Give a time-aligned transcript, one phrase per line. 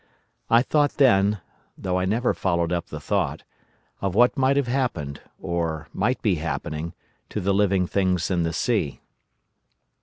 [0.49, 6.19] I thought then—though I never followed up the thought—of what might have happened, or might
[6.23, 6.95] be happening,
[7.29, 8.99] to the living things in the sea.